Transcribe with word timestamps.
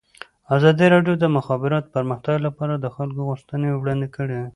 ازادي 0.55 0.85
راډیو 0.93 1.15
د 1.17 1.19
د 1.23 1.25
مخابراتو 1.37 1.91
پرمختګ 1.95 2.35
لپاره 2.47 2.73
د 2.77 2.85
خلکو 2.95 3.21
غوښتنې 3.29 3.67
وړاندې 3.73 4.07
کړي. 4.15 4.41